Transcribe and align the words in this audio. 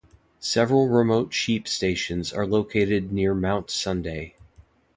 Several 0.39 0.87
remote 0.87 1.31
sheep 1.31 1.67
stations 1.67 2.33
are 2.33 2.47
located 2.47 3.11
near 3.11 3.35
Mount 3.35 3.69
Sunday. 3.69 4.33